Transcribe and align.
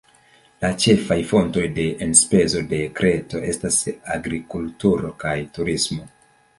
La 0.63 0.69
ĉefaj 0.83 1.17
fontoj 1.31 1.65
de 1.75 1.85
enspezo 2.07 2.63
de 2.73 2.81
Kreto 3.03 3.45
estas 3.53 3.81
agrikulturo 4.19 5.17
kaj 5.25 5.41
turismo. 5.61 6.15